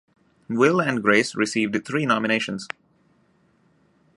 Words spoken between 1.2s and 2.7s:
received three nominations.